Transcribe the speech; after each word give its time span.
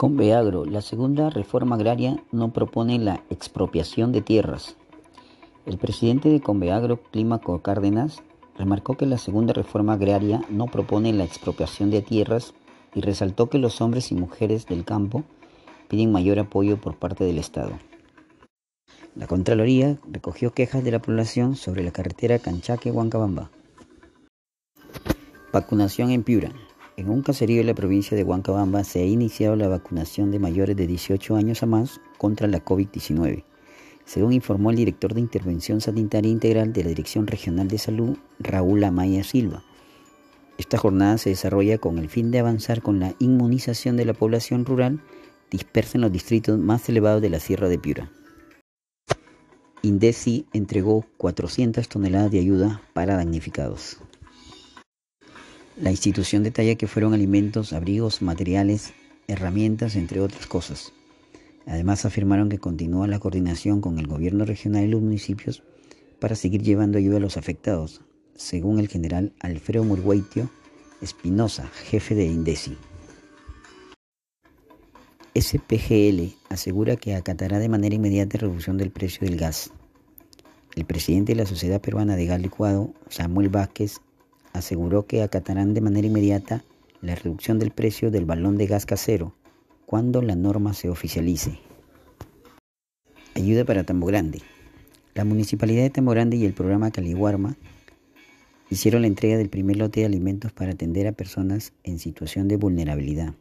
Conveagro, 0.00 0.64
la 0.64 0.80
segunda 0.80 1.28
reforma 1.28 1.76
agraria 1.76 2.24
no 2.32 2.54
propone 2.54 2.98
la 2.98 3.22
expropiación 3.28 4.12
de 4.12 4.22
tierras. 4.22 4.78
El 5.66 5.76
presidente 5.76 6.30
de 6.30 6.40
Conveagro, 6.40 7.02
Clímaco 7.10 7.60
Cárdenas, 7.60 8.22
remarcó 8.56 8.96
que 8.96 9.04
la 9.04 9.18
segunda 9.18 9.52
reforma 9.52 9.92
agraria 9.92 10.40
no 10.48 10.68
propone 10.68 11.12
la 11.12 11.24
expropiación 11.24 11.90
de 11.90 12.00
tierras 12.00 12.54
y 12.94 13.02
resaltó 13.02 13.50
que 13.50 13.58
los 13.58 13.82
hombres 13.82 14.10
y 14.10 14.14
mujeres 14.14 14.64
del 14.64 14.86
campo 14.86 15.22
piden 15.88 16.12
mayor 16.12 16.38
apoyo 16.38 16.80
por 16.80 16.96
parte 16.96 17.24
del 17.24 17.36
Estado. 17.36 17.72
La 19.14 19.26
Contraloría 19.26 19.98
recogió 20.10 20.54
quejas 20.54 20.82
de 20.82 20.92
la 20.92 21.02
población 21.02 21.56
sobre 21.56 21.84
la 21.84 21.90
carretera 21.90 22.38
Canchaque-Huancabamba. 22.38 23.50
Vacunación 25.52 26.10
en 26.10 26.22
Piura. 26.22 26.52
En 26.96 27.08
un 27.08 27.22
caserío 27.22 27.58
de 27.58 27.64
la 27.64 27.74
provincia 27.74 28.16
de 28.16 28.24
Huancabamba 28.24 28.84
se 28.84 29.00
ha 29.00 29.06
iniciado 29.06 29.56
la 29.56 29.68
vacunación 29.68 30.30
de 30.30 30.38
mayores 30.38 30.76
de 30.76 30.86
18 30.86 31.36
años 31.36 31.62
a 31.62 31.66
más 31.66 32.00
contra 32.18 32.46
la 32.48 32.64
COVID-19, 32.64 33.44
según 34.04 34.32
informó 34.32 34.70
el 34.70 34.76
director 34.76 35.14
de 35.14 35.20
Intervención 35.20 35.80
Sanitaria 35.80 36.30
Integral 36.30 36.72
de 36.72 36.82
la 36.84 36.88
Dirección 36.90 37.26
Regional 37.26 37.68
de 37.68 37.78
Salud, 37.78 38.18
Raúl 38.38 38.84
Amaya 38.84 39.24
Silva. 39.24 39.62
Esta 40.58 40.76
jornada 40.76 41.16
se 41.16 41.30
desarrolla 41.30 41.78
con 41.78 41.98
el 41.98 42.10
fin 42.10 42.30
de 42.30 42.40
avanzar 42.40 42.82
con 42.82 43.00
la 43.00 43.14
inmunización 43.18 43.96
de 43.96 44.04
la 44.04 44.12
población 44.12 44.66
rural 44.66 45.00
dispersa 45.50 45.96
en 45.96 46.02
los 46.02 46.12
distritos 46.12 46.58
más 46.58 46.88
elevados 46.88 47.22
de 47.22 47.30
la 47.30 47.40
Sierra 47.40 47.68
de 47.68 47.78
Piura. 47.78 48.10
Indesi 49.82 50.46
entregó 50.52 51.06
400 51.16 51.88
toneladas 51.88 52.30
de 52.30 52.40
ayuda 52.40 52.82
para 52.92 53.16
damnificados. 53.16 53.98
La 55.80 55.90
institución 55.90 56.42
detalla 56.42 56.74
que 56.74 56.86
fueron 56.86 57.14
alimentos, 57.14 57.72
abrigos, 57.72 58.20
materiales, 58.20 58.92
herramientas, 59.28 59.96
entre 59.96 60.20
otras 60.20 60.46
cosas. 60.46 60.92
Además 61.66 62.04
afirmaron 62.04 62.50
que 62.50 62.58
continúa 62.58 63.06
la 63.06 63.18
coordinación 63.18 63.80
con 63.80 63.98
el 63.98 64.06
gobierno 64.06 64.44
regional 64.44 64.84
y 64.84 64.88
los 64.88 65.00
municipios 65.00 65.62
para 66.18 66.36
seguir 66.36 66.62
llevando 66.62 66.98
ayuda 66.98 67.16
a 67.16 67.20
los 67.20 67.38
afectados, 67.38 68.02
según 68.36 68.78
el 68.78 68.88
general 68.88 69.32
Alfredo 69.40 69.82
Murguaitio 69.84 70.50
Espinosa, 71.00 71.70
jefe 71.86 72.14
de 72.14 72.26
INDECI. 72.26 72.76
SPGL 75.34 76.34
asegura 76.50 76.96
que 76.96 77.14
acatará 77.14 77.58
de 77.58 77.70
manera 77.70 77.94
inmediata 77.94 78.36
reducción 78.36 78.76
del 78.76 78.90
precio 78.90 79.26
del 79.26 79.38
gas. 79.38 79.72
El 80.76 80.84
presidente 80.84 81.32
de 81.32 81.36
la 81.36 81.46
Sociedad 81.46 81.80
Peruana 81.80 82.16
de 82.16 82.26
Gas 82.26 82.40
Licuado, 82.42 82.92
Samuel 83.08 83.48
Vázquez, 83.48 84.02
aseguró 84.52 85.06
que 85.06 85.22
acatarán 85.22 85.74
de 85.74 85.80
manera 85.80 86.06
inmediata 86.06 86.64
la 87.02 87.14
reducción 87.14 87.58
del 87.58 87.70
precio 87.70 88.10
del 88.10 88.24
balón 88.24 88.56
de 88.58 88.66
gas 88.66 88.86
casero 88.86 89.34
cuando 89.86 90.22
la 90.22 90.36
norma 90.36 90.74
se 90.74 90.88
oficialice. 90.88 91.58
Ayuda 93.34 93.64
para 93.64 93.84
Tambo 93.84 94.06
Grande. 94.06 94.42
La 95.14 95.24
Municipalidad 95.24 95.82
de 95.82 95.90
Tambo 95.90 96.12
Grande 96.12 96.36
y 96.36 96.44
el 96.44 96.52
programa 96.52 96.90
Caliguarma 96.90 97.56
hicieron 98.70 99.02
la 99.02 99.08
entrega 99.08 99.36
del 99.36 99.48
primer 99.48 99.76
lote 99.76 100.00
de 100.00 100.06
alimentos 100.06 100.52
para 100.52 100.72
atender 100.72 101.06
a 101.06 101.12
personas 101.12 101.72
en 101.82 101.98
situación 101.98 102.46
de 102.46 102.56
vulnerabilidad, 102.56 103.34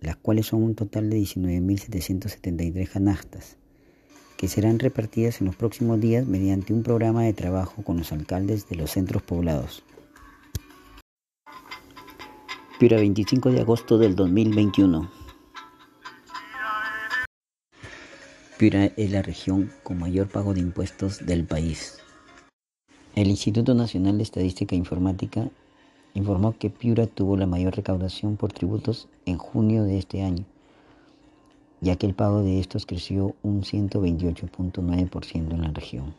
las 0.00 0.16
cuales 0.16 0.46
son 0.46 0.62
un 0.62 0.74
total 0.74 1.10
de 1.10 1.18
19.773 1.18 2.88
canastas, 2.88 3.56
que 4.36 4.48
serán 4.48 4.78
repartidas 4.78 5.40
en 5.40 5.46
los 5.46 5.56
próximos 5.56 6.00
días 6.00 6.26
mediante 6.26 6.72
un 6.72 6.82
programa 6.82 7.24
de 7.24 7.32
trabajo 7.32 7.82
con 7.82 7.96
los 7.96 8.12
alcaldes 8.12 8.68
de 8.68 8.76
los 8.76 8.92
centros 8.92 9.22
poblados. 9.22 9.82
Piura, 12.82 12.96
25 12.96 13.52
de 13.52 13.60
agosto 13.60 13.96
del 13.96 14.16
2021. 14.16 15.08
Piura 18.58 18.86
es 18.86 19.12
la 19.12 19.22
región 19.22 19.70
con 19.84 20.00
mayor 20.00 20.28
pago 20.28 20.52
de 20.52 20.58
impuestos 20.58 21.24
del 21.24 21.44
país. 21.44 22.00
El 23.14 23.28
Instituto 23.28 23.76
Nacional 23.76 24.16
de 24.16 24.24
Estadística 24.24 24.74
e 24.74 24.78
Informática 24.78 25.48
informó 26.14 26.58
que 26.58 26.70
Piura 26.70 27.06
tuvo 27.06 27.36
la 27.36 27.46
mayor 27.46 27.76
recaudación 27.76 28.36
por 28.36 28.52
tributos 28.52 29.06
en 29.26 29.38
junio 29.38 29.84
de 29.84 29.98
este 29.98 30.24
año, 30.24 30.44
ya 31.80 31.94
que 31.94 32.06
el 32.06 32.14
pago 32.14 32.42
de 32.42 32.58
estos 32.58 32.84
creció 32.84 33.36
un 33.44 33.62
128.9% 33.62 35.52
en 35.52 35.62
la 35.62 35.70
región. 35.70 36.16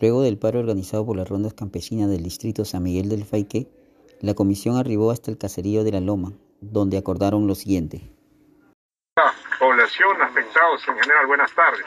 Luego 0.00 0.22
del 0.22 0.38
paro 0.38 0.60
organizado 0.60 1.04
por 1.04 1.18
las 1.18 1.28
rondas 1.28 1.52
campesinas 1.52 2.08
del 2.08 2.22
distrito 2.22 2.64
San 2.64 2.84
Miguel 2.84 3.10
del 3.10 3.26
Faique, 3.26 3.68
la 4.24 4.34
comisión 4.34 4.78
arribó 4.78 5.10
hasta 5.10 5.30
el 5.30 5.36
caserío 5.36 5.84
de 5.84 5.92
La 5.92 6.00
Loma, 6.00 6.32
donde 6.60 6.96
acordaron 6.96 7.46
lo 7.46 7.54
siguiente. 7.54 8.00
Población, 9.58 10.20
afectados 10.22 10.82
en 10.88 10.98
general, 10.98 11.26
buenas 11.26 11.52
tardes. 11.52 11.84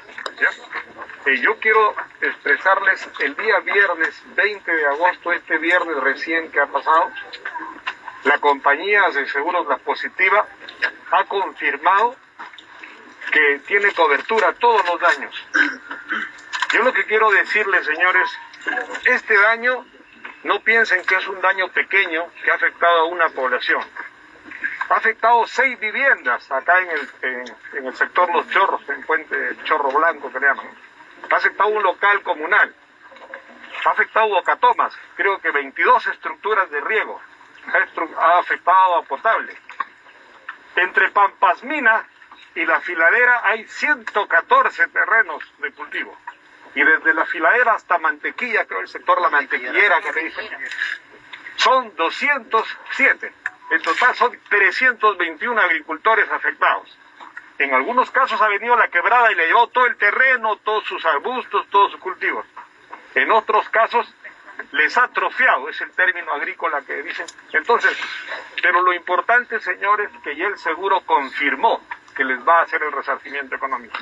Eh, 1.25 1.41
yo 1.41 1.57
quiero 1.59 1.95
expresarles 2.21 3.09
el 3.19 3.35
día 3.35 3.59
viernes 3.61 4.23
20 4.35 4.71
de 4.71 4.85
agosto, 4.85 5.33
este 5.33 5.57
viernes 5.57 5.97
recién 6.01 6.51
que 6.51 6.59
ha 6.59 6.67
pasado, 6.67 7.09
la 8.23 8.37
compañía 8.37 9.09
de 9.09 9.27
seguros 9.27 9.67
La 9.67 9.77
Positiva 9.77 10.47
ha 11.11 11.23
confirmado 11.25 12.15
que 13.31 13.61
tiene 13.67 13.91
cobertura 13.93 14.53
todos 14.53 14.85
los 14.85 14.99
daños. 15.01 15.35
Yo 16.71 16.83
lo 16.83 16.93
que 16.93 17.03
quiero 17.05 17.31
decirles, 17.31 17.85
señores, 17.85 18.29
este 19.05 19.37
daño 19.37 19.85
no 20.43 20.59
piensen 20.61 21.03
que 21.05 21.15
es 21.15 21.27
un 21.27 21.41
daño 21.41 21.67
pequeño 21.69 22.31
que 22.43 22.51
ha 22.51 22.55
afectado 22.55 22.99
a 22.99 23.05
una 23.05 23.29
población. 23.29 23.83
Ha 24.89 24.95
afectado 24.95 25.45
seis 25.47 25.77
viviendas 25.79 26.49
acá 26.51 26.79
en 26.79 26.89
el, 26.89 27.09
en, 27.73 27.85
el 27.85 27.95
sector 27.95 28.31
Los 28.33 28.49
Chorros, 28.49 28.87
en 28.89 29.03
Puente 29.03 29.35
Chorro 29.63 29.91
Blanco 29.91 30.31
que 30.31 30.39
le 30.39 30.47
llaman. 30.47 30.67
Ha 31.29 31.35
afectado 31.35 31.69
un 31.69 31.83
local 31.83 32.21
comunal. 32.21 32.73
Ha 33.85 33.89
afectado 33.89 34.29
Bocatomas, 34.29 34.97
creo 35.15 35.39
que 35.39 35.51
22 35.51 36.07
estructuras 36.07 36.69
de 36.69 36.81
riego. 36.81 37.19
Ha, 38.17 38.39
afectado 38.39 38.95
a 38.95 39.03
potable. 39.03 39.57
Entre 40.75 41.09
Pampasmina 41.09 42.07
y 42.55 42.65
la 42.65 42.79
filadera 42.79 43.41
hay 43.43 43.67
114 43.67 44.87
terrenos 44.87 45.43
de 45.57 45.71
cultivo 45.73 46.17
y 46.77 46.83
desde 46.83 47.11
la 47.15 47.25
filadera 47.25 47.73
hasta 47.73 47.97
mantequilla, 47.97 48.65
creo 48.65 48.81
el 48.81 48.87
sector 48.87 49.19
la 49.19 49.31
mantequillera 49.31 49.99
que 49.99 50.13
me 50.13 50.25
dicen, 50.25 50.47
son 51.55 51.95
207. 51.95 53.33
En 53.71 53.81
total 53.81 54.15
son 54.15 54.39
321 54.47 55.59
agricultores 55.59 56.29
afectados. 56.29 56.95
En 57.57 57.73
algunos 57.73 58.11
casos 58.11 58.39
ha 58.39 58.47
venido 58.47 58.75
la 58.75 58.89
quebrada 58.89 59.31
y 59.31 59.35
le 59.35 59.47
llevó 59.47 59.69
todo 59.69 59.87
el 59.87 59.97
terreno, 59.97 60.57
todos 60.57 60.83
sus 60.83 61.03
arbustos, 61.03 61.65
todos 61.71 61.93
sus 61.93 61.99
cultivos. 61.99 62.45
En 63.15 63.31
otros 63.31 63.67
casos 63.69 64.07
les 64.73 64.95
ha 64.99 65.05
atrofiado, 65.05 65.69
es 65.69 65.81
el 65.81 65.89
término 65.93 66.31
agrícola 66.31 66.83
que 66.83 67.01
dicen. 67.01 67.25
Entonces, 67.53 67.97
pero 68.61 68.83
lo 68.83 68.93
importante, 68.93 69.59
señores, 69.61 70.11
que 70.23 70.35
ya 70.35 70.45
el 70.45 70.59
seguro 70.59 71.01
confirmó 71.07 71.81
que 72.15 72.23
les 72.23 72.47
va 72.47 72.59
a 72.59 72.63
hacer 72.65 72.83
el 72.83 72.91
resarcimiento 72.91 73.55
económico. 73.55 73.97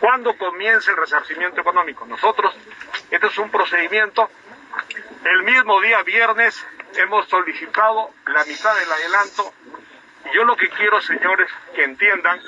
¿Cuándo 0.00 0.36
comienza 0.36 0.92
el 0.92 0.96
resarcimiento 0.96 1.60
económico? 1.60 2.06
Nosotros, 2.06 2.54
este 3.10 3.26
es 3.26 3.38
un 3.38 3.50
procedimiento, 3.50 4.30
el 5.24 5.42
mismo 5.42 5.80
día 5.80 6.02
viernes 6.02 6.64
hemos 6.94 7.26
solicitado 7.28 8.10
la 8.26 8.44
mitad 8.44 8.74
del 8.76 8.92
adelanto 8.92 9.52
y 10.24 10.36
yo 10.36 10.44
lo 10.44 10.56
que 10.56 10.68
quiero, 10.70 11.00
señores, 11.00 11.50
que 11.74 11.82
entiendan, 11.82 12.40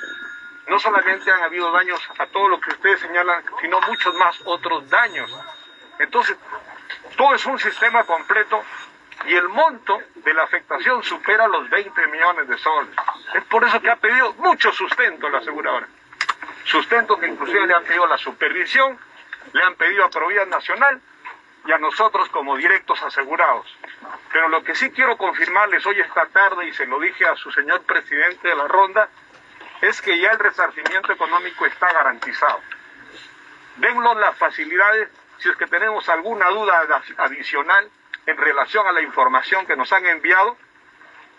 no 0.67 0.79
solamente 0.79 1.29
han 1.29 1.43
habido 1.43 1.71
daños 1.71 1.99
a 2.17 2.25
todo 2.27 2.47
lo 2.47 2.61
que 2.61 2.69
ustedes 2.69 3.01
señalan, 3.01 3.43
sino 3.59 3.81
muchos 3.81 4.15
más 4.15 4.39
otros 4.45 4.89
daños. 4.89 5.29
Entonces, 5.99 6.37
todo 7.17 7.35
es 7.35 7.45
un 7.45 7.59
sistema 7.59 8.05
completo 8.05 8.63
y 9.25 9.35
el 9.35 9.49
monto 9.49 9.99
de 10.15 10.33
la 10.33 10.43
afectación 10.43 11.03
supera 11.03 11.47
los 11.49 11.69
20 11.69 12.07
millones 12.07 12.47
de 12.47 12.57
soles. 12.57 12.95
Es 13.35 13.43
por 13.43 13.65
eso 13.65 13.81
que 13.81 13.89
ha 13.89 13.97
pedido 13.97 14.33
mucho 14.35 14.71
sustento 14.71 15.27
la 15.29 15.39
aseguradora 15.39 15.87
sustento 16.71 17.19
que 17.19 17.27
inclusive 17.27 17.67
le 17.67 17.73
han 17.73 17.83
pedido 17.83 18.07
la 18.07 18.17
supervisión, 18.17 18.97
le 19.51 19.63
han 19.63 19.75
pedido 19.75 20.05
a 20.05 20.09
Provías 20.09 20.47
Nacional 20.47 21.01
y 21.65 21.71
a 21.71 21.77
nosotros 21.77 22.29
como 22.29 22.55
directos 22.55 23.03
asegurados. 23.03 23.67
Pero 24.31 24.47
lo 24.47 24.63
que 24.63 24.73
sí 24.73 24.89
quiero 24.91 25.17
confirmarles 25.17 25.85
hoy 25.85 25.99
esta 25.99 26.25
tarde, 26.27 26.67
y 26.67 26.73
se 26.73 26.85
lo 26.85 26.99
dije 26.99 27.27
a 27.27 27.35
su 27.35 27.51
señor 27.51 27.83
presidente 27.83 28.47
de 28.47 28.55
la 28.55 28.67
ronda, 28.67 29.09
es 29.81 30.01
que 30.01 30.17
ya 30.17 30.31
el 30.31 30.39
resarcimiento 30.39 31.11
económico 31.11 31.65
está 31.65 31.91
garantizado. 31.91 32.61
Dennos 33.75 34.15
las 34.17 34.37
facilidades 34.37 35.09
si 35.39 35.49
es 35.49 35.57
que 35.57 35.67
tenemos 35.67 36.07
alguna 36.07 36.49
duda 36.49 36.87
adicional 37.17 37.89
en 38.27 38.37
relación 38.37 38.87
a 38.87 38.91
la 38.91 39.01
información 39.01 39.65
que 39.65 39.75
nos 39.75 39.91
han 39.91 40.05
enviado 40.05 40.55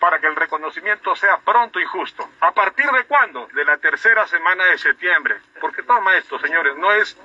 para 0.03 0.19
que 0.19 0.27
el 0.27 0.35
reconocimiento 0.35 1.15
sea 1.15 1.37
pronto 1.37 1.79
y 1.79 1.85
justo. 1.85 2.29
¿A 2.41 2.51
partir 2.51 2.85
de 2.91 3.05
cuándo? 3.05 3.47
De 3.53 3.63
la 3.63 3.77
tercera 3.77 4.27
semana 4.27 4.65
de 4.65 4.77
septiembre. 4.77 5.37
Porque 5.61 5.81
toma 5.81 6.17
esto, 6.17 6.37
señores, 6.39 6.75
no 6.75 6.91
es, 6.91 7.17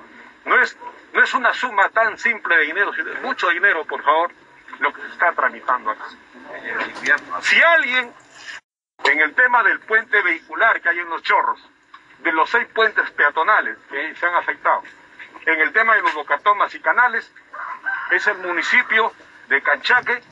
no 0.45 0.55
es, 0.63 0.79
no 1.13 1.21
es 1.21 1.35
una 1.35 1.53
suma 1.53 1.89
tan 1.89 2.17
simple 2.17 2.57
de 2.57 2.67
dinero, 2.67 2.93
sino 2.95 3.13
mucho 3.15 3.49
dinero, 3.49 3.85
por 3.85 4.01
favor, 4.05 4.31
lo 4.79 4.93
que 4.93 5.01
se 5.01 5.09
está 5.09 5.33
tramitando 5.33 5.91
acá. 5.91 6.05
Si 7.41 7.61
alguien 7.61 8.15
En 9.03 9.21
el 9.23 9.35
tema 9.35 9.65
del 9.65 9.81
puente 9.81 10.23
vehicular 10.23 10.81
que 10.81 10.91
hay 10.91 11.01
en 11.01 11.09
los 11.09 11.25
chorros, 11.25 11.61
de 12.19 12.31
los 12.31 12.49
seis 12.49 12.69
puentes 12.69 13.11
peatonales 13.11 13.77
que 13.91 14.15
se 14.15 14.25
han 14.25 14.37
afectado, 14.37 14.85
en 15.47 15.61
el 15.61 15.73
tema 15.73 15.97
de 15.97 16.03
los 16.03 16.15
bocatomas 16.15 16.73
y 16.77 16.81
canales, 16.81 17.29
es 18.13 18.25
el 18.29 18.39
municipio 18.39 19.13
de 19.49 19.63
Canchaque 19.63 20.23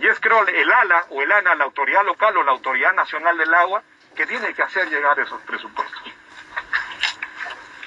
y 0.00 0.08
es 0.08 0.18
creo 0.18 0.46
el 0.46 0.72
ALA 0.72 1.06
o 1.10 1.20
el 1.22 1.30
ANA, 1.30 1.54
la 1.54 1.64
autoridad 1.64 2.04
local 2.04 2.34
o 2.38 2.42
la 2.42 2.52
autoridad 2.52 2.94
nacional 2.94 3.36
del 3.36 3.52
agua, 3.52 3.82
que 4.16 4.26
tiene 4.26 4.54
que 4.54 4.62
hacer 4.62 4.88
llegar 4.88 5.18
esos 5.20 5.40
presupuestos. 5.42 6.02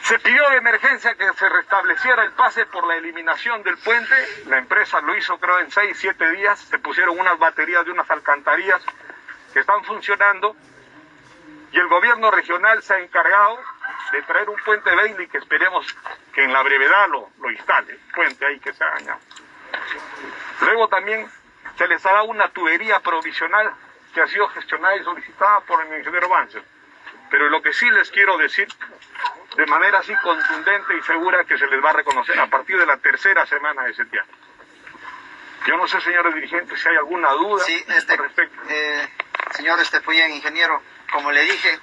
Se 0.03 0.19
pidió 0.19 0.47
de 0.49 0.57
emergencia 0.57 1.15
que 1.15 1.31
se 1.33 1.49
restableciera 1.49 2.23
el 2.23 2.31
pase 2.33 2.67
por 2.67 2.85
la 2.85 2.97
eliminación 2.97 3.63
del 3.63 3.77
puente. 3.77 4.15
La 4.47 4.59
empresa 4.59 5.01
lo 5.01 5.15
hizo 5.15 5.39
creo 5.39 5.59
en 5.59 5.71
6, 5.71 5.97
7 5.97 6.31
días. 6.31 6.59
Se 6.59 6.77
pusieron 6.77 7.17
unas 7.17 7.39
baterías 7.39 7.83
de 7.85 7.91
unas 7.91 8.09
alcantarillas 8.11 8.81
que 9.53 9.61
están 9.61 9.83
funcionando. 9.85 10.55
Y 11.71 11.79
el 11.79 11.87
gobierno 11.87 12.29
regional 12.29 12.83
se 12.83 12.93
ha 12.93 12.99
encargado 12.99 13.57
de 14.11 14.21
traer 14.23 14.49
un 14.49 14.57
puente 14.63 14.93
Bailey 14.93 15.27
que 15.27 15.39
esperemos 15.39 15.87
que 16.33 16.43
en 16.43 16.53
la 16.53 16.61
brevedad 16.61 17.07
lo, 17.09 17.29
lo 17.39 17.49
instale. 17.49 17.97
Puente 18.13 18.45
ahí 18.45 18.59
que 18.59 18.73
se 18.73 18.83
ha 18.83 18.89
dañado. 18.89 19.19
Luego 20.61 20.87
también 20.89 21.27
se 21.77 21.87
les 21.87 22.05
ha 22.05 22.11
dado 22.11 22.25
una 22.25 22.49
tubería 22.49 22.99
provisional 22.99 23.73
que 24.13 24.21
ha 24.21 24.27
sido 24.27 24.47
gestionada 24.49 24.95
y 24.95 25.03
solicitada 25.03 25.61
por 25.61 25.85
el 25.85 25.97
ingeniero 25.97 26.29
Banzer. 26.29 26.63
Pero 27.29 27.49
lo 27.49 27.61
que 27.61 27.73
sí 27.73 27.89
les 27.89 28.11
quiero 28.11 28.37
decir, 28.37 28.67
de 29.57 29.65
manera 29.65 29.99
así 29.99 30.13
contundente 30.21 30.95
y 30.95 31.01
segura, 31.01 31.43
que 31.45 31.57
se 31.57 31.65
les 31.67 31.83
va 31.83 31.89
a 31.89 31.93
reconocer 31.93 32.39
a 32.39 32.47
partir 32.47 32.77
de 32.77 32.85
la 32.85 32.97
tercera 32.97 33.45
semana 33.47 33.83
de 33.85 33.93
septiembre. 33.93 34.35
Yo 35.65 35.77
no 35.77 35.87
sé, 35.87 35.99
señores 36.01 36.35
dirigentes, 36.35 36.79
si 36.79 36.89
hay 36.89 36.97
alguna 36.97 37.31
duda 37.31 37.63
sí, 37.63 37.85
este, 37.87 38.17
respecto. 38.17 38.61
Eh, 38.69 39.09
señor 39.55 39.79
Estefuyen, 39.79 40.31
ingeniero, 40.31 40.81
como 41.11 41.31
le 41.31 41.41
dije, 41.41 41.79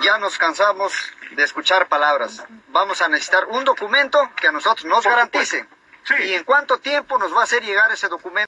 ya 0.00 0.18
nos 0.18 0.36
cansamos 0.38 0.92
de 1.30 1.44
escuchar 1.44 1.88
palabras. 1.88 2.44
Vamos 2.68 3.00
a 3.00 3.08
necesitar 3.08 3.46
un 3.46 3.64
documento 3.64 4.30
que 4.36 4.48
a 4.48 4.52
nosotros 4.52 4.84
nos 4.86 5.04
garantice. 5.04 5.66
Sí. 6.04 6.14
¿Y 6.24 6.34
en 6.34 6.44
cuánto 6.44 6.78
tiempo 6.78 7.18
nos 7.18 7.34
va 7.34 7.40
a 7.40 7.44
hacer 7.44 7.62
llegar 7.62 7.92
ese 7.92 8.08
documento? 8.08 8.28